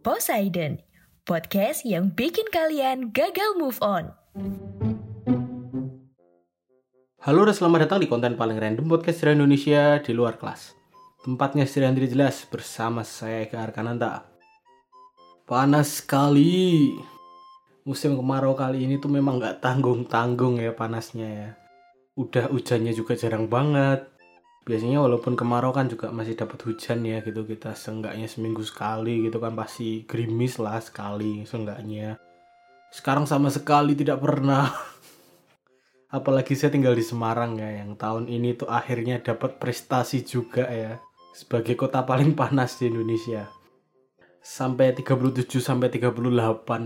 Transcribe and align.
Poseidon, 0.00 0.80
podcast 1.28 1.84
yang 1.84 2.16
bikin 2.16 2.48
kalian 2.48 3.12
gagal 3.12 3.52
move 3.60 3.76
on. 3.84 4.08
Halo 7.20 7.44
dan 7.44 7.52
selamat 7.52 7.84
datang 7.84 8.00
di 8.00 8.08
konten 8.08 8.32
paling 8.32 8.56
random 8.56 8.88
podcast 8.88 9.20
dari 9.20 9.36
Indonesia 9.36 10.00
di 10.00 10.16
luar 10.16 10.40
kelas. 10.40 10.72
Tempatnya 11.20 11.68
sendirian 11.68 11.92
tidak 11.92 12.16
jelas 12.16 12.36
bersama 12.48 13.04
saya 13.04 13.44
Eka 13.44 13.60
Arkananta. 13.60 14.24
Panas 15.44 16.00
sekali. 16.00 16.96
Musim 17.84 18.16
kemarau 18.16 18.56
kali 18.56 18.88
ini 18.88 18.96
tuh 18.96 19.12
memang 19.12 19.36
nggak 19.36 19.60
tanggung-tanggung 19.60 20.64
ya 20.64 20.72
panasnya 20.72 21.28
ya. 21.28 21.50
Udah 22.16 22.48
hujannya 22.48 22.96
juga 22.96 23.20
jarang 23.20 23.52
banget. 23.52 24.08
Biasanya 24.64 25.00
walaupun 25.00 25.34
kemarau 25.34 25.72
kan 25.72 25.88
juga 25.88 26.12
masih 26.12 26.36
dapat 26.36 26.60
hujan 26.68 27.02
ya 27.02 27.24
gitu 27.24 27.48
kita 27.48 27.72
seenggaknya 27.72 28.28
seminggu 28.28 28.60
sekali 28.60 29.24
gitu 29.24 29.40
kan 29.40 29.56
pasti 29.56 30.04
gerimis 30.04 30.60
lah 30.60 30.78
sekali 30.78 31.48
seenggaknya. 31.48 32.20
Sekarang 32.92 33.24
sama 33.24 33.48
sekali 33.48 33.96
tidak 33.96 34.20
pernah. 34.20 34.68
apalagi 36.10 36.58
saya 36.58 36.74
tinggal 36.74 36.98
di 36.98 37.06
Semarang 37.06 37.54
ya 37.54 37.82
yang 37.82 37.94
tahun 37.94 38.26
ini 38.26 38.58
tuh 38.58 38.66
akhirnya 38.66 39.22
dapat 39.22 39.62
prestasi 39.62 40.26
juga 40.26 40.66
ya 40.66 40.98
sebagai 41.30 41.78
kota 41.78 42.02
paling 42.02 42.34
panas 42.34 42.82
di 42.82 42.90
Indonesia 42.90 43.46
sampai 44.42 44.90
37 44.90 45.46
sampai 45.62 45.86
38 45.86 46.10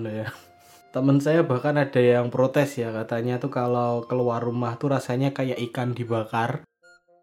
loh 0.05 0.13
ya 0.13 0.29
teman 0.95 1.19
saya 1.25 1.41
bahkan 1.41 1.81
ada 1.81 1.99
yang 1.99 2.29
protes 2.29 2.77
ya 2.77 2.93
katanya 2.93 3.41
tuh 3.41 3.49
kalau 3.49 4.05
keluar 4.05 4.45
rumah 4.45 4.77
tuh 4.77 4.93
rasanya 4.93 5.33
kayak 5.33 5.57
ikan 5.73 5.97
dibakar 5.97 6.61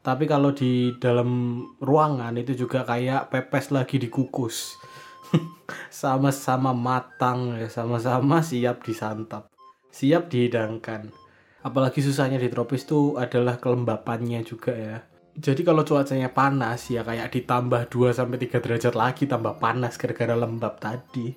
tapi 0.02 0.26
kalau 0.26 0.50
di 0.50 0.98
dalam 0.98 1.62
ruangan 1.78 2.34
itu 2.34 2.66
juga 2.66 2.82
kayak 2.82 3.30
pepes 3.30 3.70
lagi 3.70 4.02
dikukus. 4.02 4.82
Sama-sama 5.94 6.74
matang 6.74 7.56
ya 7.62 7.70
sama-sama 7.70 8.42
siap 8.42 8.82
disantap. 8.82 9.54
Siap 9.94 10.28
dihidangkan. 10.28 11.14
Apalagi 11.62 12.02
susahnya 12.02 12.42
di 12.42 12.50
tropis 12.50 12.90
tuh 12.90 13.22
adalah 13.22 13.62
kelembapannya 13.62 14.42
juga 14.42 14.74
ya. 14.74 14.98
Jadi 15.38 15.62
kalau 15.64 15.86
cuacanya 15.86 16.34
panas 16.34 16.90
ya 16.92 17.06
kayak 17.06 17.32
ditambah 17.32 17.88
2 17.88 18.12
sampai 18.18 18.42
3 18.42 18.58
derajat 18.58 18.94
lagi 18.98 19.30
tambah 19.30 19.62
panas 19.62 19.96
gara-gara 19.96 20.34
lembab 20.36 20.82
tadi. 20.82 21.32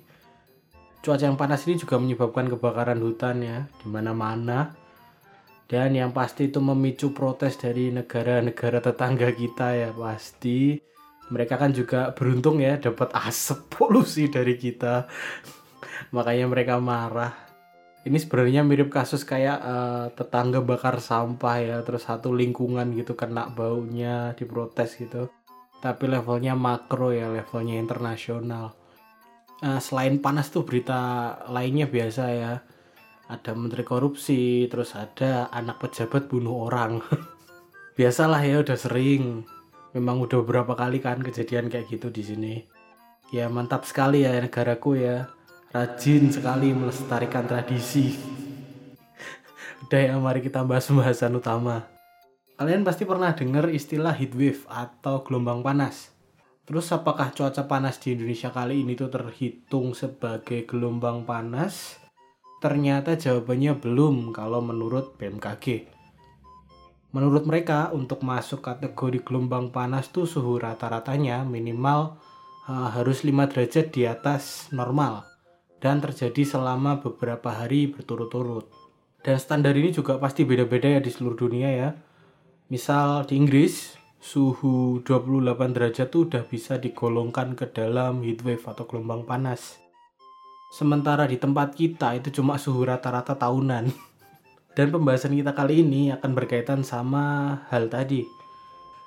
Cuaca 1.05 1.21
yang 1.21 1.37
panas 1.37 1.63
ini 1.69 1.77
juga 1.77 2.01
menyebabkan 2.01 2.49
kebakaran 2.49 2.97
hutan 2.99 3.45
ya. 3.45 3.69
Di 3.79 3.87
mana-mana 3.87 4.73
dan 5.65 5.97
yang 5.97 6.13
pasti 6.13 6.53
itu 6.53 6.61
memicu 6.61 7.09
protes 7.09 7.57
dari 7.57 7.89
negara-negara 7.89 8.85
tetangga 8.85 9.33
kita 9.33 9.73
ya 9.73 9.89
pasti. 9.89 10.77
Mereka 11.25 11.57
kan 11.57 11.73
juga 11.73 12.13
beruntung 12.13 12.61
ya 12.61 12.77
dapat 12.77 13.09
asap 13.17 13.65
polusi 13.73 14.29
dari 14.29 14.61
kita. 14.61 15.09
Makanya 16.13 16.45
mereka 16.45 16.77
marah. 16.77 17.33
Ini 18.05 18.21
sebenarnya 18.21 18.61
mirip 18.61 18.93
kasus 18.93 19.25
kayak 19.25 19.57
eh, 19.57 20.05
tetangga 20.13 20.61
bakar 20.61 21.01
sampah 21.01 21.57
ya 21.57 21.77
terus 21.81 22.05
satu 22.05 22.29
lingkungan 22.29 22.93
gitu 22.93 23.17
kena 23.17 23.49
baunya 23.49 24.37
diprotes 24.37 24.93
gitu. 25.01 25.33
Tapi 25.81 26.05
levelnya 26.05 26.53
makro 26.53 27.09
ya 27.09 27.25
levelnya 27.33 27.81
internasional. 27.81 28.77
Eh, 29.65 29.81
selain 29.81 30.21
panas 30.21 30.53
tuh 30.53 30.61
berita 30.61 31.33
lainnya 31.49 31.89
biasa 31.89 32.23
ya 32.29 32.53
ada 33.25 33.57
menteri 33.57 33.81
korupsi 33.81 34.69
terus 34.69 34.93
ada 34.93 35.49
anak 35.49 35.81
pejabat 35.81 36.29
bunuh 36.29 36.69
orang. 36.69 37.01
Biasalah 37.97 38.41
ya 38.45 38.61
udah 38.61 38.77
sering. 38.77 39.47
Memang 39.95 40.21
udah 40.21 40.43
beberapa 40.43 40.75
kali 40.75 40.99
kan 40.99 41.23
kejadian 41.23 41.71
kayak 41.71 41.87
gitu 41.87 42.11
di 42.11 42.21
sini. 42.21 42.55
Ya 43.31 43.49
mantap 43.49 43.87
sekali 43.87 44.27
ya 44.27 44.35
negaraku 44.37 44.99
ya. 44.99 45.31
Rajin 45.73 46.29
sekali 46.29 46.71
melestarikan 46.71 47.47
tradisi. 47.51 48.15
Udah 49.83 49.99
ya 50.07 50.15
mari 50.15 50.39
kita 50.39 50.63
bahas 50.63 50.87
pembahasan 50.87 51.35
utama. 51.35 51.83
Kalian 52.55 52.87
pasti 52.87 53.03
pernah 53.03 53.35
dengar 53.35 53.67
istilah 53.67 54.15
heat 54.15 54.31
wave 54.39 54.63
atau 54.71 55.19
gelombang 55.27 55.59
panas. 55.59 56.15
Terus 56.63 56.87
apakah 56.95 57.35
cuaca 57.35 57.67
panas 57.67 57.99
di 57.99 58.15
Indonesia 58.15 58.55
kali 58.55 58.87
ini 58.87 58.95
tuh 58.95 59.11
terhitung 59.11 59.91
sebagai 59.91 60.63
gelombang 60.63 61.27
panas 61.27 62.04
ternyata 62.65 63.13
jawabannya 63.13 63.77
belum 63.77 64.33
kalau 64.33 64.65
menurut 64.65 65.13
BMKG 65.21 65.93
Menurut 67.15 67.47
mereka, 67.47 67.95
untuk 67.95 68.27
masuk 68.27 68.59
kategori 68.59 69.23
gelombang 69.23 69.71
panas 69.71 70.11
tuh 70.11 70.27
suhu 70.27 70.59
rata-ratanya 70.59 71.47
minimal 71.47 72.19
uh, 72.67 72.91
harus 72.91 73.23
5 73.23 73.55
derajat 73.55 73.87
di 73.95 74.03
atas 74.03 74.67
normal 74.75 75.23
dan 75.79 76.03
terjadi 76.03 76.43
selama 76.43 76.99
beberapa 76.99 77.55
hari 77.55 77.87
berturut-turut. 77.87 78.67
Dan 79.23 79.39
standar 79.39 79.71
ini 79.79 79.95
juga 79.95 80.19
pasti 80.19 80.43
beda-beda 80.43 80.91
ya 80.91 80.99
di 80.99 81.07
seluruh 81.07 81.39
dunia 81.39 81.71
ya. 81.71 81.89
Misal 82.67 83.23
di 83.23 83.39
Inggris, 83.39 83.95
suhu 84.19 84.99
28 85.07 85.71
derajat 85.71 86.11
tuh 86.11 86.27
udah 86.27 86.43
bisa 86.43 86.83
digolongkan 86.83 87.55
ke 87.55 87.71
dalam 87.71 88.27
heat 88.27 88.43
wave 88.43 88.67
atau 88.67 88.83
gelombang 88.91 89.23
panas. 89.23 89.84
Sementara 90.75 91.23
di 91.23 91.39
tempat 91.39 91.71
kita 91.71 92.19
itu 92.19 92.35
cuma 92.35 92.59
suhu 92.59 92.83
rata-rata 92.83 93.31
tahunan. 93.39 93.87
Dan 94.75 94.91
pembahasan 94.91 95.31
kita 95.31 95.55
kali 95.55 95.87
ini 95.87 96.11
akan 96.11 96.35
berkaitan 96.35 96.83
sama 96.83 97.55
hal 97.71 97.87
tadi. 97.87 98.27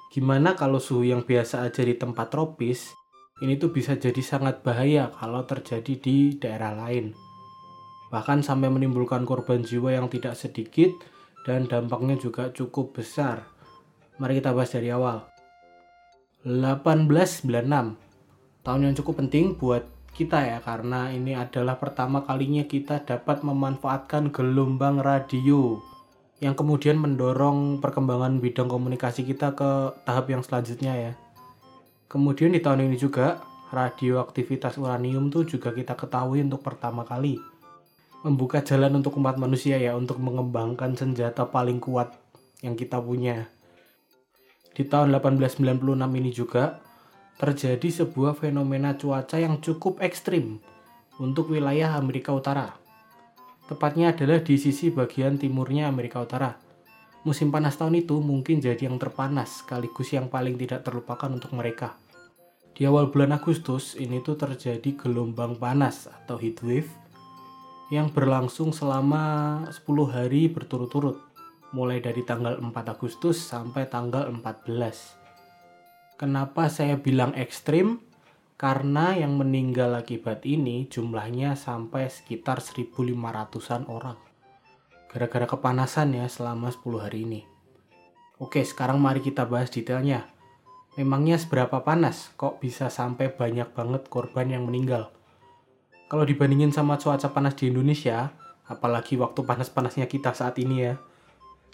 Gimana 0.08 0.56
kalau 0.56 0.80
suhu 0.80 1.04
yang 1.04 1.28
biasa 1.28 1.68
aja 1.68 1.84
di 1.84 1.92
tempat 1.92 2.32
tropis, 2.32 2.96
ini 3.44 3.60
tuh 3.60 3.68
bisa 3.68 4.00
jadi 4.00 4.16
sangat 4.24 4.64
bahaya 4.64 5.12
kalau 5.12 5.44
terjadi 5.44 5.92
di 6.00 6.40
daerah 6.40 6.72
lain. 6.72 7.12
Bahkan 8.08 8.40
sampai 8.40 8.72
menimbulkan 8.72 9.28
korban 9.28 9.60
jiwa 9.60 9.92
yang 9.92 10.08
tidak 10.08 10.40
sedikit 10.40 10.88
dan 11.44 11.68
dampaknya 11.68 12.16
juga 12.16 12.48
cukup 12.48 12.96
besar. 12.96 13.44
Mari 14.16 14.40
kita 14.40 14.56
bahas 14.56 14.72
dari 14.72 14.88
awal. 14.88 15.28
1896, 16.48 17.44
tahun 18.64 18.80
yang 18.88 18.96
cukup 18.96 19.20
penting 19.20 19.52
buat 19.52 19.97
kita 20.18 20.42
ya 20.42 20.58
karena 20.58 21.14
ini 21.14 21.38
adalah 21.38 21.78
pertama 21.78 22.26
kalinya 22.26 22.66
kita 22.66 23.06
dapat 23.06 23.46
memanfaatkan 23.46 24.34
gelombang 24.34 24.98
radio 24.98 25.78
yang 26.42 26.58
kemudian 26.58 26.98
mendorong 26.98 27.78
perkembangan 27.78 28.42
bidang 28.42 28.66
komunikasi 28.66 29.22
kita 29.22 29.54
ke 29.54 29.94
tahap 30.02 30.26
yang 30.26 30.42
selanjutnya 30.42 30.94
ya. 30.98 31.12
Kemudian 32.10 32.50
di 32.50 32.58
tahun 32.58 32.90
ini 32.90 32.98
juga 32.98 33.38
radioaktivitas 33.70 34.74
uranium 34.82 35.30
tuh 35.30 35.46
juga 35.46 35.70
kita 35.70 35.94
ketahui 35.94 36.42
untuk 36.42 36.66
pertama 36.66 37.06
kali 37.06 37.38
membuka 38.26 38.58
jalan 38.58 38.98
untuk 38.98 39.14
umat 39.22 39.38
manusia 39.38 39.78
ya 39.78 39.94
untuk 39.94 40.18
mengembangkan 40.18 40.98
senjata 40.98 41.46
paling 41.46 41.78
kuat 41.78 42.18
yang 42.66 42.74
kita 42.74 42.98
punya. 42.98 43.46
Di 44.74 44.82
tahun 44.82 45.14
1896 45.14 45.62
ini 45.94 46.30
juga 46.34 46.82
terjadi 47.38 48.02
sebuah 48.02 48.34
fenomena 48.34 48.98
cuaca 48.98 49.38
yang 49.38 49.62
cukup 49.62 50.02
ekstrim 50.02 50.58
untuk 51.22 51.54
wilayah 51.54 51.94
Amerika 51.94 52.34
Utara. 52.34 52.74
Tepatnya 53.70 54.10
adalah 54.10 54.42
di 54.42 54.58
sisi 54.58 54.90
bagian 54.90 55.38
timurnya 55.38 55.86
Amerika 55.86 56.18
Utara. 56.18 56.58
Musim 57.22 57.54
panas 57.54 57.78
tahun 57.78 58.02
itu 58.02 58.18
mungkin 58.18 58.58
jadi 58.58 58.90
yang 58.90 58.98
terpanas 58.98 59.62
sekaligus 59.62 60.10
yang 60.10 60.26
paling 60.26 60.58
tidak 60.58 60.82
terlupakan 60.82 61.30
untuk 61.30 61.54
mereka. 61.54 61.94
Di 62.74 62.86
awal 62.86 63.10
bulan 63.10 63.34
Agustus 63.34 63.98
ini 63.98 64.22
tuh 64.22 64.38
terjadi 64.38 64.94
gelombang 64.94 65.58
panas 65.58 66.06
atau 66.06 66.38
heat 66.38 66.62
wave 66.62 66.90
yang 67.90 68.10
berlangsung 68.10 68.70
selama 68.70 69.66
10 69.66 69.82
hari 70.14 70.46
berturut-turut 70.50 71.18
mulai 71.74 71.98
dari 71.98 72.22
tanggal 72.22 72.58
4 72.58 72.70
Agustus 72.86 73.38
sampai 73.42 73.90
tanggal 73.90 74.30
14. 74.30 75.17
Kenapa 76.18 76.66
saya 76.66 76.98
bilang 76.98 77.30
ekstrim? 77.38 78.02
Karena 78.58 79.14
yang 79.14 79.38
meninggal 79.38 79.94
akibat 79.94 80.42
ini 80.42 80.90
jumlahnya 80.90 81.54
sampai 81.54 82.10
sekitar 82.10 82.58
1500-an 82.58 83.86
orang. 83.86 84.18
Gara-gara 85.14 85.46
kepanasan 85.46 86.18
ya 86.18 86.26
selama 86.26 86.74
10 86.74 87.06
hari 87.06 87.22
ini. 87.22 87.46
Oke, 88.42 88.66
sekarang 88.66 88.98
mari 88.98 89.22
kita 89.22 89.46
bahas 89.46 89.70
detailnya. 89.70 90.26
Memangnya 90.98 91.38
seberapa 91.38 91.86
panas 91.86 92.34
kok 92.34 92.58
bisa 92.58 92.90
sampai 92.90 93.30
banyak 93.30 93.70
banget 93.70 94.10
korban 94.10 94.50
yang 94.50 94.66
meninggal? 94.66 95.14
Kalau 96.10 96.26
dibandingin 96.26 96.74
sama 96.74 96.98
cuaca 96.98 97.30
panas 97.30 97.54
di 97.54 97.70
Indonesia, 97.70 98.34
apalagi 98.66 99.14
waktu 99.14 99.38
panas-panasnya 99.46 100.10
kita 100.10 100.34
saat 100.34 100.58
ini 100.58 100.82
ya, 100.82 100.98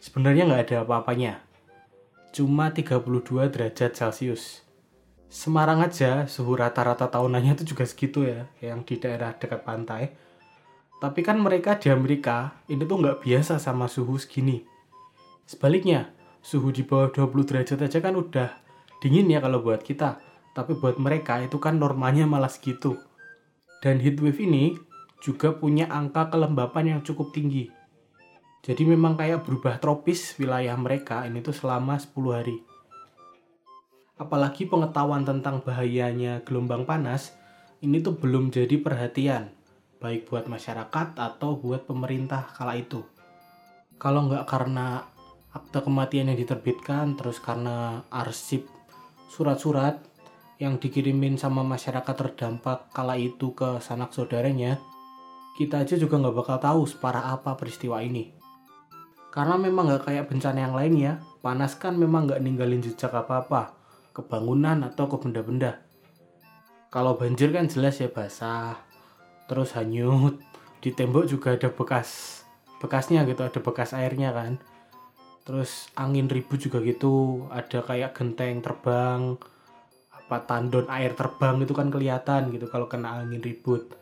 sebenarnya 0.04 0.44
nggak 0.52 0.62
ada 0.68 0.76
apa-apanya. 0.84 1.40
Cuma 2.34 2.74
32 2.74 3.46
derajat 3.54 3.94
Celcius. 3.94 4.66
Semarang 5.30 5.86
aja 5.86 6.26
suhu 6.26 6.58
rata-rata 6.58 7.06
tahunannya 7.06 7.54
itu 7.54 7.74
juga 7.74 7.86
segitu 7.86 8.26
ya, 8.26 8.50
yang 8.58 8.82
di 8.82 8.98
daerah 8.98 9.38
dekat 9.38 9.62
pantai. 9.62 10.10
Tapi 10.98 11.20
kan 11.22 11.38
mereka 11.38 11.78
di 11.78 11.94
Amerika 11.94 12.58
ini 12.66 12.82
tuh 12.82 12.98
nggak 12.98 13.22
biasa 13.22 13.62
sama 13.62 13.86
suhu 13.86 14.18
segini. 14.18 14.66
Sebaliknya, 15.46 16.10
suhu 16.42 16.74
di 16.74 16.82
bawah 16.82 17.08
20 17.08 17.48
derajat 17.48 17.78
aja 17.86 17.98
kan 18.02 18.18
udah 18.18 18.50
dingin 19.04 19.28
ya 19.28 19.40
kalau 19.44 19.60
buat 19.60 19.84
kita 19.84 20.16
tapi 20.56 20.78
buat 20.80 20.96
mereka 20.96 21.44
itu 21.44 21.60
kan 21.60 21.76
normanya 21.76 22.24
malah 22.24 22.48
segitu 22.48 22.96
dan 23.84 24.00
heatwave 24.00 24.40
ini 24.40 24.80
juga 25.20 25.52
punya 25.52 25.84
angka 25.92 26.32
kelembapan 26.32 26.96
yang 26.96 27.00
cukup 27.04 27.34
tinggi 27.36 27.68
jadi 28.64 28.82
memang 28.88 29.20
kayak 29.20 29.44
berubah 29.44 29.76
tropis 29.76 30.34
wilayah 30.40 30.74
mereka 30.74 31.28
ini 31.28 31.44
tuh 31.44 31.52
selama 31.52 32.00
10 32.00 32.16
hari 32.32 32.58
apalagi 34.16 34.64
pengetahuan 34.64 35.28
tentang 35.28 35.60
bahayanya 35.60 36.40
gelombang 36.48 36.88
panas 36.88 37.36
ini 37.84 38.00
tuh 38.00 38.16
belum 38.16 38.48
jadi 38.48 38.80
perhatian 38.80 39.52
baik 40.00 40.32
buat 40.32 40.48
masyarakat 40.48 41.14
atau 41.20 41.60
buat 41.60 41.84
pemerintah 41.84 42.48
kala 42.56 42.80
itu 42.80 43.04
kalau 44.00 44.26
nggak 44.26 44.48
karena 44.48 45.04
akte 45.54 45.84
kematian 45.84 46.32
yang 46.32 46.38
diterbitkan 46.40 47.14
terus 47.14 47.38
karena 47.38 48.02
arsip 48.10 48.66
surat-surat 49.30 50.14
yang 50.62 50.78
dikirimin 50.78 51.34
sama 51.34 51.66
masyarakat 51.66 52.14
terdampak 52.14 52.94
kala 52.94 53.18
itu 53.18 53.50
ke 53.58 53.82
sanak 53.82 54.14
saudaranya, 54.14 54.78
kita 55.58 55.82
aja 55.82 55.98
juga 55.98 56.22
nggak 56.22 56.36
bakal 56.38 56.58
tahu 56.62 56.80
separah 56.86 57.34
apa 57.34 57.58
peristiwa 57.58 57.98
ini. 57.98 58.43
Karena 59.34 59.58
memang 59.58 59.90
nggak 59.90 60.06
kayak 60.06 60.30
bencana 60.30 60.62
yang 60.62 60.74
lain 60.78 60.94
ya, 60.94 61.12
panas 61.42 61.74
kan 61.74 61.98
memang 61.98 62.30
nggak 62.30 62.38
ninggalin 62.38 62.78
jejak 62.78 63.10
apa-apa, 63.10 63.74
kebangunan 64.14 64.86
atau 64.86 65.10
ke 65.10 65.18
benda-benda. 65.18 65.82
Kalau 66.94 67.18
banjir 67.18 67.50
kan 67.50 67.66
jelas 67.66 67.98
ya 67.98 68.06
basah, 68.06 68.78
terus 69.50 69.74
hanyut, 69.74 70.38
di 70.78 70.94
tembok 70.94 71.26
juga 71.26 71.58
ada 71.58 71.66
bekas 71.66 72.40
bekasnya 72.78 73.26
gitu, 73.26 73.42
ada 73.42 73.58
bekas 73.58 73.90
airnya 73.90 74.30
kan. 74.30 74.62
Terus 75.42 75.90
angin 75.98 76.30
ribut 76.30 76.62
juga 76.62 76.78
gitu. 76.86 77.50
Ada 77.50 77.82
kayak 77.82 78.14
genteng 78.14 78.62
terbang 78.62 79.34
apa 80.24 80.40
tandon 80.48 80.88
air 80.88 81.12
terbang 81.12 81.60
itu 81.60 81.76
kan 81.76 81.92
kelihatan 81.92 82.48
gitu 82.48 82.64
kalau 82.72 82.88
kena 82.88 83.20
angin 83.20 83.44
ribut 83.44 83.92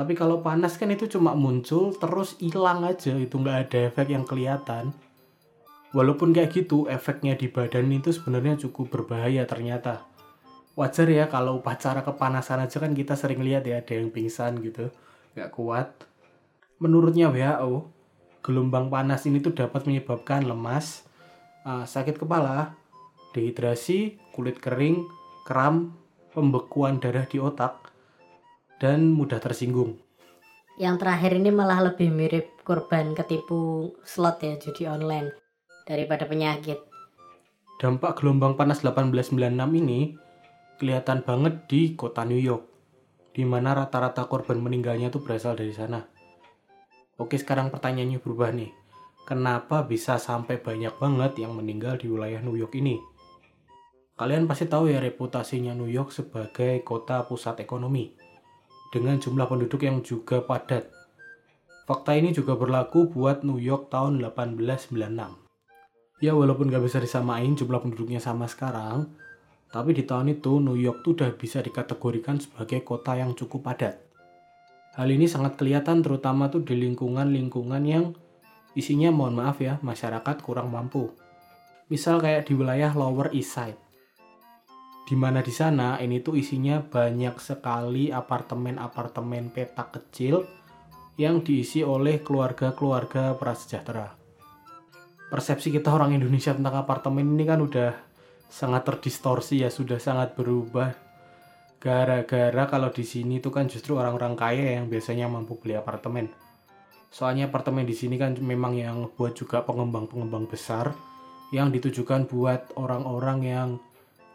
tapi 0.00 0.16
kalau 0.16 0.40
panas 0.40 0.80
kan 0.80 0.88
itu 0.88 1.04
cuma 1.12 1.36
muncul 1.36 1.92
terus 1.92 2.40
hilang 2.40 2.88
aja. 2.88 3.12
Itu 3.20 3.36
nggak 3.36 3.68
ada 3.68 3.78
efek 3.92 4.08
yang 4.08 4.24
kelihatan. 4.24 4.96
Walaupun 5.92 6.32
kayak 6.32 6.56
gitu 6.56 6.88
efeknya 6.88 7.36
di 7.36 7.52
badan 7.52 7.92
itu 7.92 8.08
sebenarnya 8.08 8.56
cukup 8.64 8.88
berbahaya 8.88 9.44
ternyata. 9.44 10.08
Wajar 10.72 11.04
ya 11.12 11.28
kalau 11.28 11.60
upacara 11.60 12.00
kepanasan 12.00 12.64
aja 12.64 12.80
kan 12.80 12.96
kita 12.96 13.12
sering 13.12 13.44
lihat 13.44 13.68
ya 13.68 13.84
ada 13.84 13.92
yang 13.92 14.08
pingsan 14.08 14.64
gitu 14.64 14.88
nggak 15.36 15.52
kuat. 15.52 15.92
Menurutnya 16.80 17.28
WHO 17.28 18.00
gelombang 18.40 18.88
panas 18.88 19.28
ini 19.28 19.44
tuh 19.44 19.52
dapat 19.52 19.84
menyebabkan 19.84 20.48
lemas, 20.48 21.04
uh, 21.68 21.84
sakit 21.84 22.16
kepala, 22.16 22.72
dehidrasi, 23.36 24.16
kulit 24.32 24.56
kering, 24.56 25.04
kram, 25.44 25.92
pembekuan 26.32 27.02
darah 27.02 27.28
di 27.28 27.36
otak, 27.36 27.89
dan 28.80 29.12
mudah 29.12 29.38
tersinggung. 29.38 30.00
Yang 30.80 31.04
terakhir 31.04 31.36
ini 31.36 31.52
malah 31.52 31.92
lebih 31.92 32.08
mirip 32.08 32.64
korban 32.64 33.12
ketipu 33.12 33.92
slot 34.00 34.40
ya 34.40 34.56
judi 34.56 34.88
online 34.88 35.36
daripada 35.84 36.24
penyakit. 36.24 36.80
Dampak 37.76 38.20
gelombang 38.20 38.56
panas 38.56 38.80
1896 38.80 39.52
ini 39.76 40.16
kelihatan 40.80 41.20
banget 41.20 41.68
di 41.68 41.92
kota 41.92 42.24
New 42.24 42.40
York, 42.40 42.64
di 43.36 43.44
mana 43.44 43.76
rata-rata 43.76 44.24
korban 44.24 44.56
meninggalnya 44.56 45.12
tuh 45.12 45.20
berasal 45.20 45.52
dari 45.52 45.76
sana. 45.76 46.00
Oke 47.20 47.36
sekarang 47.36 47.68
pertanyaannya 47.68 48.16
berubah 48.16 48.48
nih. 48.56 48.72
Kenapa 49.28 49.84
bisa 49.84 50.16
sampai 50.16 50.56
banyak 50.56 50.96
banget 50.96 51.36
yang 51.44 51.52
meninggal 51.52 52.00
di 52.00 52.08
wilayah 52.08 52.40
New 52.40 52.56
York 52.56 52.72
ini? 52.80 52.96
Kalian 54.16 54.48
pasti 54.48 54.64
tahu 54.64 54.88
ya 54.88 55.00
reputasinya 55.00 55.76
New 55.76 55.88
York 55.88 56.12
sebagai 56.12 56.80
kota 56.80 57.24
pusat 57.28 57.60
ekonomi. 57.60 58.29
Dengan 58.90 59.22
jumlah 59.22 59.46
penduduk 59.46 59.86
yang 59.86 60.02
juga 60.02 60.42
padat. 60.42 60.90
Fakta 61.86 62.18
ini 62.18 62.34
juga 62.34 62.58
berlaku 62.58 63.06
buat 63.06 63.46
New 63.46 63.62
York 63.62 63.86
tahun 63.86 64.18
1896. 64.18 64.98
Ya 66.18 66.34
walaupun 66.34 66.66
gak 66.66 66.82
bisa 66.82 66.98
disamain 66.98 67.54
jumlah 67.54 67.78
penduduknya 67.78 68.18
sama 68.18 68.50
sekarang, 68.50 69.14
tapi 69.70 69.94
di 69.94 70.02
tahun 70.02 70.34
itu 70.34 70.58
New 70.58 70.74
York 70.74 71.06
tuh 71.06 71.14
udah 71.14 71.30
bisa 71.38 71.62
dikategorikan 71.62 72.42
sebagai 72.42 72.82
kota 72.82 73.14
yang 73.14 73.38
cukup 73.38 73.70
padat. 73.70 73.94
Hal 74.98 75.06
ini 75.06 75.30
sangat 75.30 75.54
kelihatan 75.54 76.02
terutama 76.02 76.50
tuh 76.50 76.66
di 76.66 76.74
lingkungan-lingkungan 76.74 77.82
yang 77.86 78.10
isinya 78.74 79.14
mohon 79.14 79.38
maaf 79.38 79.62
ya, 79.62 79.78
masyarakat 79.86 80.42
kurang 80.42 80.74
mampu. 80.74 81.14
Misal 81.86 82.18
kayak 82.18 82.50
di 82.50 82.58
wilayah 82.58 82.90
Lower 82.94 83.30
East 83.30 83.54
Side. 83.54 83.89
Di 85.10 85.18
mana 85.18 85.42
di 85.42 85.50
sana 85.50 85.98
ini 85.98 86.22
tuh 86.22 86.38
isinya 86.38 86.78
banyak 86.78 87.34
sekali 87.42 88.14
apartemen-apartemen 88.14 89.50
petak 89.50 89.98
kecil 89.98 90.46
yang 91.18 91.42
diisi 91.42 91.82
oleh 91.82 92.22
keluarga-keluarga 92.22 93.34
prasejahtera. 93.34 94.14
Persepsi 95.34 95.74
kita 95.74 95.90
orang 95.90 96.14
Indonesia 96.14 96.54
tentang 96.54 96.78
apartemen 96.78 97.34
ini 97.34 97.42
kan 97.42 97.58
udah 97.58 97.90
sangat 98.46 98.86
terdistorsi 98.86 99.66
ya, 99.66 99.70
sudah 99.70 99.98
sangat 99.98 100.38
berubah 100.38 101.10
Gara-gara 101.80 102.68
kalau 102.68 102.92
di 102.92 103.08
sini 103.08 103.40
tuh 103.40 103.56
kan 103.56 103.64
justru 103.64 103.96
orang-orang 103.96 104.36
kaya 104.36 104.76
yang 104.76 104.92
biasanya 104.92 105.32
mampu 105.32 105.56
beli 105.56 105.80
apartemen. 105.80 106.28
Soalnya 107.08 107.48
apartemen 107.48 107.88
di 107.88 107.96
sini 107.96 108.20
kan 108.20 108.36
memang 108.36 108.76
yang 108.76 109.08
buat 109.16 109.32
juga 109.32 109.64
pengembang-pengembang 109.64 110.44
besar 110.44 110.92
yang 111.56 111.72
ditujukan 111.72 112.28
buat 112.28 112.76
orang-orang 112.76 113.38
yang 113.40 113.68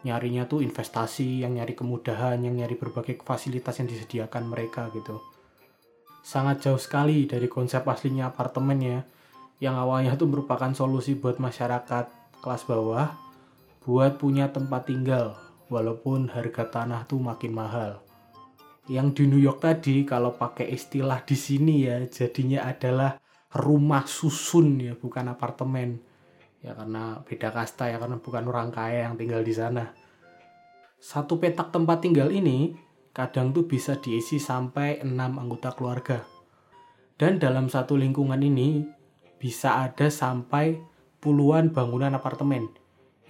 nyarinya 0.04 0.44
tuh 0.44 0.60
investasi, 0.60 1.46
yang 1.46 1.56
nyari 1.56 1.72
kemudahan, 1.72 2.42
yang 2.42 2.58
nyari 2.58 2.76
berbagai 2.76 3.22
fasilitas 3.24 3.80
yang 3.80 3.88
disediakan 3.88 4.50
mereka 4.50 4.92
gitu. 4.92 5.22
Sangat 6.26 6.66
jauh 6.66 6.80
sekali 6.80 7.24
dari 7.30 7.46
konsep 7.46 7.86
aslinya 7.86 8.28
apartemen 8.34 8.78
ya, 8.82 9.00
yang 9.62 9.78
awalnya 9.78 10.18
tuh 10.18 10.28
merupakan 10.28 10.74
solusi 10.76 11.16
buat 11.16 11.40
masyarakat 11.40 12.12
kelas 12.44 12.68
bawah 12.68 13.26
buat 13.86 14.18
punya 14.18 14.50
tempat 14.50 14.90
tinggal 14.90 15.38
walaupun 15.70 16.26
harga 16.26 16.66
tanah 16.66 17.06
tuh 17.06 17.22
makin 17.22 17.54
mahal. 17.54 18.02
Yang 18.90 19.22
di 19.22 19.24
New 19.30 19.38
York 19.38 19.62
tadi 19.62 20.02
kalau 20.02 20.34
pakai 20.34 20.74
istilah 20.74 21.22
di 21.22 21.38
sini 21.38 21.86
ya 21.86 22.02
jadinya 22.06 22.66
adalah 22.66 23.14
rumah 23.54 24.02
susun 24.06 24.82
ya 24.82 24.98
bukan 24.98 25.30
apartemen. 25.30 26.02
Ya 26.66 26.74
karena 26.74 27.22
beda 27.22 27.54
kasta 27.54 27.86
ya 27.86 28.02
karena 28.02 28.18
bukan 28.18 28.42
orang 28.50 28.74
kaya 28.74 29.06
yang 29.06 29.14
tinggal 29.14 29.46
di 29.46 29.54
sana. 29.54 29.94
Satu 30.98 31.38
petak 31.38 31.70
tempat 31.70 32.02
tinggal 32.02 32.34
ini 32.34 32.74
kadang 33.14 33.54
tuh 33.54 33.70
bisa 33.70 33.94
diisi 34.02 34.42
sampai 34.42 34.98
6 35.06 35.14
anggota 35.14 35.70
keluarga. 35.78 36.26
Dan 37.14 37.38
dalam 37.38 37.70
satu 37.70 37.94
lingkungan 37.94 38.42
ini 38.42 38.82
bisa 39.38 39.86
ada 39.86 40.10
sampai 40.10 40.82
puluhan 41.22 41.70
bangunan 41.70 42.12
apartemen 42.12 42.66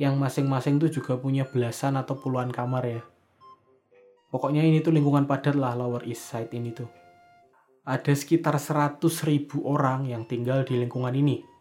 yang 0.00 0.16
masing-masing 0.16 0.80
tuh 0.80 0.88
juga 0.88 1.20
punya 1.20 1.44
belasan 1.44 2.00
atau 2.00 2.16
puluhan 2.16 2.48
kamar 2.48 2.84
ya. 2.88 3.02
Pokoknya 4.32 4.64
ini 4.64 4.80
tuh 4.80 4.96
lingkungan 4.96 5.28
padat 5.28 5.54
lah 5.54 5.76
Lower 5.78 6.02
East 6.08 6.28
Side 6.28 6.50
ini 6.56 6.74
tuh. 6.74 6.88
Ada 7.86 8.16
sekitar 8.16 8.58
100 8.58 8.98
ribu 9.28 9.62
orang 9.62 10.10
yang 10.10 10.26
tinggal 10.26 10.66
di 10.66 10.82
lingkungan 10.82 11.14
ini. 11.14 11.55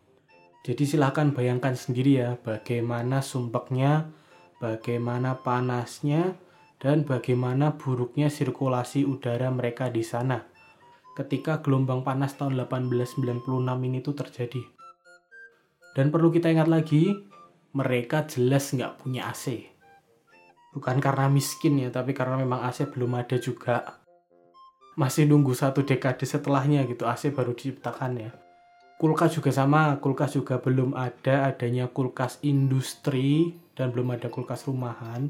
Jadi 0.65 0.81
silahkan 0.81 1.29
bayangkan 1.29 1.77
sendiri 1.77 2.25
ya 2.25 2.41
bagaimana 2.41 3.22
sumpeknya, 3.22 4.10
bagaimana 4.57 5.38
panasnya, 5.45 6.34
dan 6.81 7.05
bagaimana 7.05 7.77
buruknya 7.77 8.34
sirkulasi 8.34 9.05
udara 9.05 9.53
mereka 9.53 9.93
di 9.93 10.01
sana 10.01 10.41
ketika 11.15 11.63
gelombang 11.63 12.03
panas 12.03 12.36
tahun 12.36 12.60
1896 12.65 13.45
ini 13.88 14.03
tuh 14.03 14.15
terjadi. 14.17 14.63
Dan 15.95 16.12
perlu 16.12 16.27
kita 16.27 16.51
ingat 16.51 16.67
lagi, 16.67 17.15
mereka 17.72 18.27
jelas 18.27 18.75
nggak 18.75 19.00
punya 19.00 19.31
AC. 19.31 19.63
Bukan 20.75 21.00
karena 21.00 21.31
miskin 21.31 21.79
ya, 21.79 21.88
tapi 21.88 22.12
karena 22.12 22.36
memang 22.36 22.67
AC 22.67 22.91
belum 22.91 23.15
ada 23.15 23.39
juga. 23.39 24.03
Masih 25.00 25.24
nunggu 25.24 25.55
satu 25.55 25.88
dekade 25.88 26.27
setelahnya 26.27 26.84
gitu, 26.84 27.07
AC 27.07 27.31
baru 27.31 27.55
diciptakan 27.55 28.12
ya. 28.19 28.31
Kulkas 28.96 29.36
juga 29.36 29.52
sama, 29.52 30.00
kulkas 30.00 30.40
juga 30.40 30.56
belum 30.64 30.96
ada 30.96 31.52
adanya 31.52 31.92
kulkas 31.92 32.40
industri 32.48 33.52
dan 33.75 33.92
belum 33.92 34.16
ada 34.16 34.32
kulkas 34.32 34.64
rumahan. 34.72 35.28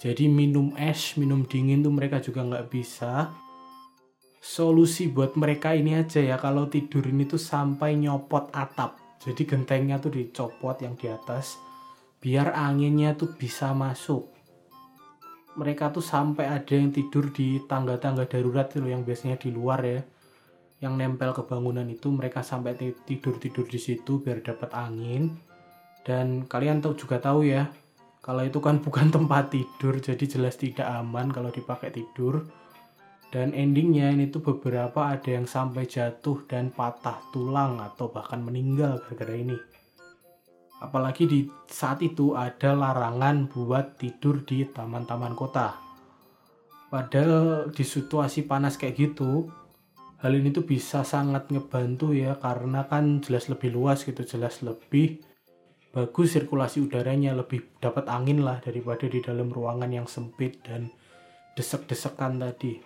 Jadi 0.00 0.32
minum 0.32 0.72
es, 0.80 1.20
minum 1.20 1.44
dingin 1.44 1.84
tuh 1.84 1.92
mereka 1.92 2.24
juga 2.24 2.40
nggak 2.40 2.72
bisa. 2.72 3.28
Solusi 4.40 5.12
buat 5.12 5.36
mereka 5.36 5.76
ini 5.76 5.92
aja 5.92 6.24
ya 6.24 6.40
kalau 6.40 6.72
tidur 6.72 7.04
ini 7.04 7.28
tuh 7.28 7.38
sampai 7.38 8.00
nyopot 8.00 8.48
atap. 8.50 8.96
Jadi 9.20 9.44
gentengnya 9.44 10.00
tuh 10.00 10.10
dicopot 10.10 10.80
yang 10.80 10.96
di 10.96 11.06
atas 11.06 11.60
biar 12.22 12.54
anginnya 12.56 13.12
tuh 13.12 13.34
bisa 13.36 13.74
masuk. 13.76 14.30
Mereka 15.58 15.92
tuh 15.92 16.00
sampai 16.00 16.48
ada 16.48 16.72
yang 16.72 16.88
tidur 16.94 17.28
di 17.28 17.60
tangga-tangga 17.68 18.24
darurat 18.24 18.72
tuh 18.72 18.88
yang 18.88 19.04
biasanya 19.04 19.36
di 19.36 19.52
luar 19.52 19.84
ya 19.84 20.00
yang 20.82 20.98
nempel 20.98 21.30
ke 21.30 21.46
bangunan 21.46 21.86
itu 21.86 22.10
mereka 22.10 22.42
sampai 22.42 22.74
tidur-tidur 23.06 23.64
di 23.70 23.78
situ 23.78 24.18
biar 24.18 24.42
dapat 24.42 24.74
angin 24.74 25.38
dan 26.02 26.44
kalian 26.50 26.82
tahu 26.82 26.98
juga 26.98 27.22
tahu 27.22 27.46
ya 27.46 27.70
kalau 28.18 28.42
itu 28.42 28.58
kan 28.58 28.78
bukan 28.84 29.14
tempat 29.14 29.54
tidur 29.54 30.02
jadi 30.02 30.24
jelas 30.26 30.58
tidak 30.58 30.90
aman 30.90 31.30
kalau 31.30 31.54
dipakai 31.54 31.94
tidur 31.94 32.42
dan 33.32 33.56
endingnya 33.56 34.12
ini 34.12 34.28
tuh 34.28 34.44
beberapa 34.44 35.08
ada 35.08 35.32
yang 35.32 35.48
sampai 35.48 35.88
jatuh 35.88 36.44
dan 36.44 36.68
patah 36.68 37.16
tulang 37.32 37.80
atau 37.80 38.12
bahkan 38.12 38.44
meninggal 38.44 39.00
gara-gara 39.00 39.32
ini. 39.32 39.56
Apalagi 40.84 41.24
di 41.24 41.40
saat 41.64 42.04
itu 42.04 42.36
ada 42.36 42.76
larangan 42.76 43.48
buat 43.48 43.96
tidur 43.96 44.44
di 44.44 44.68
taman-taman 44.68 45.32
kota. 45.32 45.80
Padahal 46.92 47.72
di 47.72 47.80
situasi 47.80 48.44
panas 48.44 48.76
kayak 48.76 49.00
gitu, 49.00 49.48
hal 50.22 50.32
ini 50.38 50.54
tuh 50.54 50.62
bisa 50.62 51.02
sangat 51.02 51.50
ngebantu 51.50 52.14
ya 52.14 52.38
karena 52.38 52.86
kan 52.86 53.18
jelas 53.18 53.50
lebih 53.50 53.74
luas 53.74 54.06
gitu, 54.06 54.22
jelas 54.22 54.62
lebih 54.62 55.18
bagus 55.90 56.38
sirkulasi 56.38 56.86
udaranya, 56.86 57.34
lebih 57.34 57.74
dapat 57.82 58.06
angin 58.06 58.46
lah 58.46 58.62
daripada 58.62 59.10
di 59.10 59.18
dalam 59.18 59.50
ruangan 59.50 59.90
yang 59.90 60.06
sempit 60.06 60.62
dan 60.62 60.94
desek-desekan 61.58 62.38
tadi. 62.38 62.80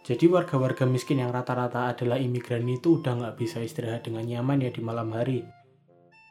Jadi 0.00 0.24
warga-warga 0.26 0.88
miskin 0.88 1.20
yang 1.20 1.30
rata-rata 1.30 1.92
adalah 1.92 2.16
imigran 2.16 2.64
itu 2.64 2.98
udah 2.98 3.20
nggak 3.20 3.36
bisa 3.36 3.60
istirahat 3.60 4.08
dengan 4.08 4.24
nyaman 4.24 4.64
ya 4.64 4.72
di 4.72 4.80
malam 4.80 5.12
hari. 5.12 5.44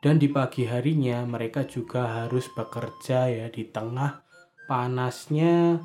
Dan 0.01 0.17
di 0.17 0.31
pagi 0.31 0.65
harinya 0.65 1.21
mereka 1.29 1.67
juga 1.69 2.25
harus 2.25 2.49
bekerja 2.49 3.29
ya 3.29 3.45
di 3.53 3.69
tengah 3.69 4.25
panasnya 4.65 5.77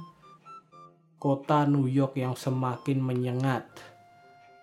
kota 1.25 1.65
New 1.65 1.89
York 1.89 2.21
yang 2.21 2.37
semakin 2.37 3.01
menyengat. 3.01 3.65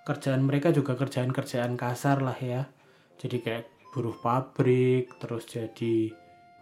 Kerjaan 0.06 0.46
mereka 0.46 0.70
juga 0.70 0.94
kerjaan-kerjaan 0.94 1.74
kasar 1.74 2.22
lah 2.22 2.38
ya. 2.38 2.70
Jadi 3.18 3.42
kayak 3.42 3.66
buruh 3.90 4.14
pabrik, 4.22 5.10
terus 5.18 5.50
jadi 5.50 6.14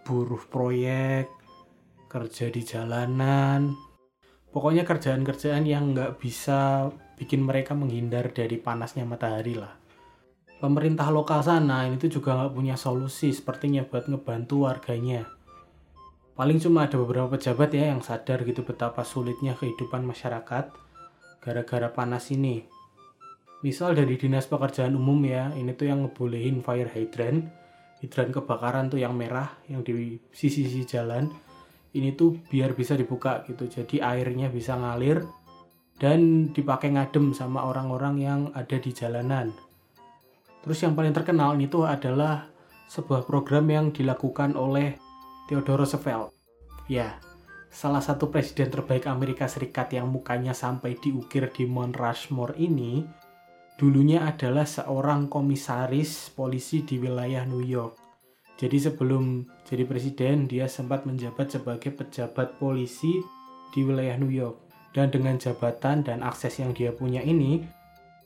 buruh 0.07 0.39
proyek, 0.47 1.27
kerja 2.07 2.47
di 2.47 2.63
jalanan, 2.63 3.75
pokoknya 4.55 4.87
kerjaan-kerjaan 4.87 5.67
yang 5.67 5.91
nggak 5.91 6.15
bisa 6.15 6.87
bikin 7.19 7.43
mereka 7.43 7.75
menghindar 7.75 8.31
dari 8.31 8.55
panasnya 8.55 9.03
matahari 9.03 9.59
lah. 9.59 9.75
Pemerintah 10.63 11.11
lokal 11.11 11.43
sana 11.43 11.83
ini 11.91 11.99
tuh 11.99 12.19
juga 12.19 12.39
nggak 12.39 12.55
punya 12.55 12.75
solusi 12.79 13.35
sepertinya 13.35 13.83
buat 13.83 14.07
ngebantu 14.07 14.63
warganya. 14.63 15.27
Paling 16.39 16.63
cuma 16.63 16.87
ada 16.87 16.95
beberapa 16.95 17.35
pejabat 17.35 17.75
ya 17.75 17.91
yang 17.91 17.99
sadar 17.99 18.47
gitu 18.47 18.63
betapa 18.63 19.03
sulitnya 19.03 19.59
kehidupan 19.59 20.07
masyarakat 20.07 20.71
gara-gara 21.43 21.89
panas 21.91 22.31
ini. 22.31 22.63
Misal 23.59 23.91
dari 23.91 24.15
dinas 24.15 24.47
pekerjaan 24.47 24.95
umum 24.95 25.19
ya, 25.27 25.51
ini 25.51 25.75
tuh 25.75 25.91
yang 25.91 26.07
ngebolehin 26.07 26.63
fire 26.63 26.87
hydrant, 26.95 27.51
hidran 27.99 28.31
kebakaran 28.31 28.87
tuh 28.87 28.99
yang 29.03 29.13
merah 29.15 29.51
yang 29.67 29.83
di 29.83 30.15
sisi-sisi 30.31 30.87
jalan 30.87 31.27
ini 31.91 32.15
tuh 32.15 32.39
biar 32.47 32.73
bisa 32.75 32.95
dibuka 32.95 33.43
gitu 33.45 33.67
jadi 33.67 34.15
airnya 34.15 34.47
bisa 34.47 34.79
ngalir 34.79 35.27
dan 35.99 36.51
dipakai 36.55 36.95
ngadem 36.95 37.35
sama 37.35 37.67
orang-orang 37.67 38.15
yang 38.21 38.39
ada 38.55 38.79
di 38.79 38.91
jalanan 38.95 39.51
terus 40.63 40.79
yang 40.79 40.95
paling 40.95 41.11
terkenal 41.11 41.59
ini 41.59 41.67
tuh 41.67 41.83
adalah 41.83 42.47
sebuah 42.87 43.27
program 43.27 43.67
yang 43.67 43.85
dilakukan 43.91 44.55
oleh 44.55 44.95
Theodore 45.49 45.81
Roosevelt 45.81 46.29
ya 46.85 47.17
salah 47.73 48.05
satu 48.05 48.29
presiden 48.29 48.69
terbaik 48.69 49.09
Amerika 49.09 49.49
Serikat 49.49 49.89
yang 49.97 50.13
mukanya 50.13 50.53
sampai 50.53 50.93
diukir 51.01 51.49
di 51.49 51.65
Mount 51.65 51.97
Rushmore 51.97 52.53
ini 52.61 53.01
dulunya 53.81 54.29
adalah 54.29 54.69
seorang 54.69 55.25
komisaris 55.25 56.29
polisi 56.37 56.85
di 56.85 57.01
wilayah 57.01 57.49
New 57.49 57.65
York 57.65 58.09
jadi 58.59 58.91
sebelum 58.91 59.47
jadi 59.63 59.87
presiden, 59.87 60.43
dia 60.51 60.67
sempat 60.67 61.07
menjabat 61.07 61.47
sebagai 61.47 61.95
pejabat 61.95 62.59
polisi 62.59 63.23
di 63.71 63.87
wilayah 63.87 64.19
New 64.19 64.27
York. 64.27 64.59
Dan 64.91 65.15
dengan 65.15 65.39
jabatan 65.39 66.03
dan 66.03 66.19
akses 66.19 66.59
yang 66.59 66.75
dia 66.75 66.91
punya 66.91 67.23
ini, 67.23 67.63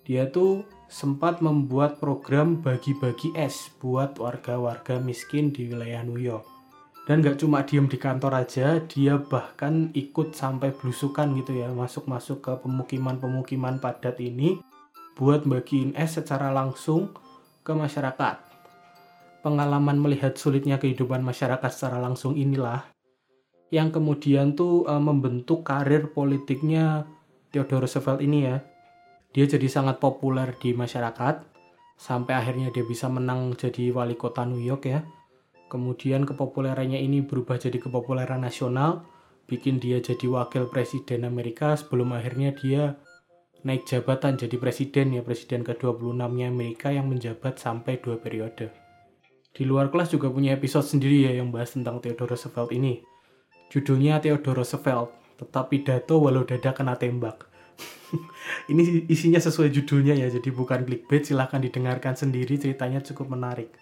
dia 0.02 0.26
tuh 0.26 0.66
sempat 0.90 1.38
membuat 1.46 2.02
program 2.02 2.58
bagi-bagi 2.66 3.30
es 3.38 3.70
buat 3.78 4.18
warga-warga 4.18 4.98
miskin 4.98 5.54
di 5.54 5.70
wilayah 5.70 6.02
New 6.02 6.18
York. 6.18 6.53
Dan 7.04 7.20
gak 7.20 7.44
cuma 7.44 7.68
diem 7.68 7.92
di 7.92 8.00
kantor 8.00 8.48
aja, 8.48 8.80
dia 8.80 9.20
bahkan 9.20 9.92
ikut 9.92 10.32
sampai 10.32 10.72
belusukan 10.72 11.36
gitu 11.36 11.60
ya, 11.60 11.68
masuk-masuk 11.76 12.40
ke 12.40 12.54
pemukiman-pemukiman 12.64 13.84
padat 13.84 14.24
ini 14.24 14.64
buat 15.20 15.44
bagiin 15.44 15.94
es 16.00 16.16
secara 16.16 16.50
langsung 16.56 17.12
ke 17.62 17.76
masyarakat 17.76 18.54
pengalaman 19.44 20.00
melihat 20.00 20.40
sulitnya 20.40 20.80
kehidupan 20.80 21.20
masyarakat 21.20 21.68
secara 21.68 22.00
langsung 22.00 22.40
inilah 22.40 22.88
yang 23.70 23.92
kemudian 23.92 24.56
tuh 24.56 24.88
e, 24.88 24.94
membentuk 24.96 25.68
karir 25.68 26.08
politiknya 26.16 27.04
Theodore 27.52 27.86
Roosevelt 27.86 28.24
ini 28.24 28.48
ya. 28.48 28.58
Dia 29.34 29.46
jadi 29.50 29.66
sangat 29.66 30.00
populer 30.00 30.56
di 30.62 30.72
masyarakat 30.78 31.44
sampai 31.98 32.34
akhirnya 32.38 32.70
dia 32.70 32.86
bisa 32.86 33.10
menang 33.12 33.58
jadi 33.58 33.92
wali 33.92 34.16
kota 34.16 34.48
New 34.48 34.62
York 34.62 34.88
ya. 34.88 35.04
Kemudian 35.74 36.22
kepopulerannya 36.30 37.02
ini 37.02 37.26
berubah 37.26 37.58
jadi 37.58 37.82
kepopuleran 37.82 38.46
nasional, 38.46 39.10
bikin 39.50 39.82
dia 39.82 39.98
jadi 39.98 40.30
wakil 40.30 40.70
presiden 40.70 41.26
Amerika 41.26 41.74
sebelum 41.74 42.14
akhirnya 42.14 42.54
dia 42.54 43.02
naik 43.66 43.90
jabatan 43.90 44.38
jadi 44.38 44.54
presiden 44.62 45.18
ya, 45.18 45.26
presiden 45.26 45.66
ke-26-nya 45.66 46.54
Amerika 46.54 46.94
yang 46.94 47.10
menjabat 47.10 47.58
sampai 47.58 47.98
dua 47.98 48.22
periode. 48.22 48.70
Di 49.50 49.66
luar 49.66 49.90
kelas 49.90 50.14
juga 50.14 50.30
punya 50.30 50.54
episode 50.54 50.86
sendiri 50.86 51.26
ya 51.26 51.42
yang 51.42 51.50
bahas 51.50 51.74
tentang 51.74 51.98
Theodore 51.98 52.38
Roosevelt 52.38 52.70
ini. 52.70 53.02
Judulnya 53.74 54.22
Theodore 54.22 54.62
Roosevelt, 54.62 55.10
tetap 55.42 55.74
pidato 55.74 56.22
walau 56.22 56.46
dada 56.46 56.70
kena 56.70 56.94
tembak. 57.02 57.50
ini 58.70 59.10
isinya 59.10 59.42
sesuai 59.42 59.74
judulnya 59.74 60.14
ya, 60.14 60.30
jadi 60.30 60.54
bukan 60.54 60.86
clickbait, 60.86 61.26
silahkan 61.26 61.58
didengarkan 61.58 62.14
sendiri, 62.14 62.62
ceritanya 62.62 63.02
cukup 63.02 63.34
menarik. 63.34 63.74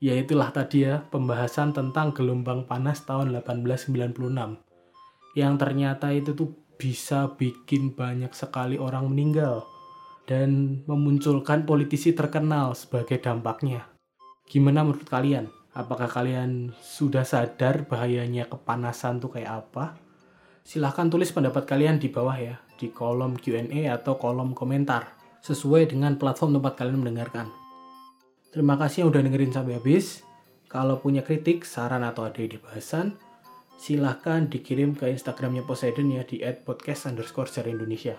Ya 0.00 0.16
itulah 0.16 0.48
tadi 0.48 0.88
ya, 0.88 1.04
pembahasan 1.12 1.76
tentang 1.76 2.16
gelombang 2.16 2.64
panas 2.64 3.04
tahun 3.04 3.36
1896. 3.36 4.56
Yang 5.36 5.54
ternyata 5.60 6.08
itu 6.16 6.32
tuh 6.32 6.56
bisa 6.80 7.36
bikin 7.36 7.92
banyak 7.92 8.32
sekali 8.32 8.80
orang 8.80 9.12
meninggal 9.12 9.68
dan 10.24 10.80
memunculkan 10.88 11.68
politisi 11.68 12.16
terkenal 12.16 12.72
sebagai 12.72 13.20
dampaknya. 13.20 13.92
Gimana 14.48 14.88
menurut 14.88 15.04
kalian? 15.04 15.52
Apakah 15.76 16.08
kalian 16.08 16.72
sudah 16.80 17.28
sadar 17.28 17.84
bahayanya 17.84 18.48
kepanasan 18.48 19.20
tuh 19.20 19.36
kayak 19.36 19.68
apa? 19.68 20.00
Silahkan 20.64 21.12
tulis 21.12 21.28
pendapat 21.28 21.68
kalian 21.68 22.00
di 22.00 22.08
bawah 22.08 22.40
ya, 22.40 22.56
di 22.80 22.88
kolom 22.88 23.36
Q&A 23.36 23.92
atau 23.92 24.16
kolom 24.16 24.56
komentar, 24.56 25.12
sesuai 25.44 25.92
dengan 25.92 26.16
platform 26.16 26.56
tempat 26.56 26.80
kalian 26.80 27.04
mendengarkan. 27.04 27.52
Terima 28.50 28.74
kasih 28.74 29.06
yang 29.06 29.08
udah 29.14 29.22
dengerin 29.22 29.54
sampai 29.54 29.78
habis. 29.78 30.26
Kalau 30.70 30.98
punya 30.98 31.22
kritik, 31.22 31.66
saran 31.66 32.02
atau 32.06 32.26
ada 32.26 32.38
ide 32.38 32.58
bahasan, 32.58 33.18
silahkan 33.78 34.46
dikirim 34.46 34.94
ke 34.94 35.10
Instagramnya 35.10 35.66
Poseidon 35.66 36.10
ya 36.14 36.22
di 36.22 36.42
@podcast 36.42 37.10
underscore 37.10 37.50
Indonesia 37.66 38.18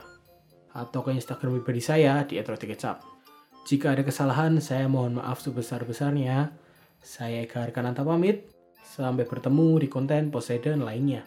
atau 0.71 1.03
ke 1.03 1.11
Instagram 1.11 1.59
pribadi 1.59 1.83
saya 1.83 2.23
di 2.23 2.39
@rotikecap. 2.39 3.03
Jika 3.67 3.93
ada 3.93 4.01
kesalahan, 4.01 4.57
saya 4.57 4.89
mohon 4.89 5.21
maaf 5.21 5.43
sebesar-besarnya. 5.43 6.55
Saya 7.01 7.45
Eka 7.45 7.61
Arkananta 7.61 8.01
pamit. 8.01 8.49
Sampai 8.81 9.23
bertemu 9.23 9.79
di 9.79 9.87
konten 9.87 10.33
Poseidon 10.33 10.83
lainnya. 10.83 11.23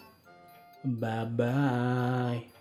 Bye 0.84 1.24
bye. 1.30 2.53